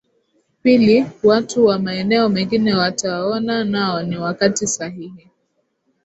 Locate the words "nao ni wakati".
3.63-4.67